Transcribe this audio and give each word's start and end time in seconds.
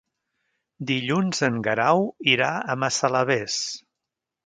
Dilluns 0.91 1.45
en 1.49 1.61
Guerau 1.69 2.03
irà 2.35 2.51
a 2.75 2.81
Massalavés. 2.87 3.63